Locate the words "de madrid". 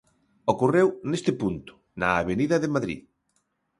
2.59-3.01